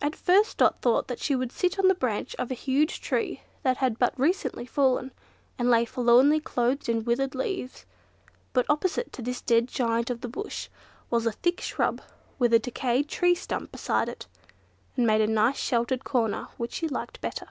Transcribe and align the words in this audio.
At 0.00 0.14
first 0.14 0.58
Dot 0.58 0.78
thought 0.78 1.08
that 1.08 1.18
she 1.18 1.34
would 1.34 1.50
sit 1.50 1.80
on 1.80 1.88
the 1.88 1.96
branch 1.96 2.36
of 2.36 2.48
a 2.48 2.54
huge 2.54 3.00
tree 3.00 3.42
that 3.64 3.78
had 3.78 3.98
but 3.98 4.16
recently 4.16 4.66
fallen, 4.66 5.10
and 5.58 5.68
lay 5.68 5.84
forlornly 5.84 6.38
clothed 6.38 6.88
in 6.88 7.02
withered 7.02 7.34
leaves; 7.34 7.84
but 8.52 8.66
opposite 8.70 9.12
to 9.14 9.20
this 9.20 9.40
dead 9.42 9.66
giant 9.66 10.10
of 10.10 10.20
the 10.20 10.28
Bush 10.28 10.68
was 11.10 11.26
a 11.26 11.32
thick 11.32 11.60
shrub 11.60 12.00
with 12.38 12.54
a 12.54 12.60
decayed 12.60 13.08
tree 13.08 13.34
stump 13.34 13.72
beside 13.72 14.08
it, 14.08 14.28
that 14.94 15.02
made 15.02 15.20
a 15.20 15.26
nice 15.26 15.58
sheltered 15.58 16.04
corner 16.04 16.46
which 16.56 16.74
she 16.74 16.86
liked 16.86 17.20
better. 17.20 17.48